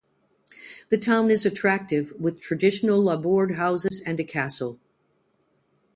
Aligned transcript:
The 0.89 0.97
town 0.97 1.29
is 1.29 1.45
attractive 1.45 2.11
with 2.19 2.41
traditional 2.41 2.97
Labourd 3.03 3.53
houses 3.53 4.01
and 4.03 4.19
a 4.19 4.23
castle. 4.23 4.79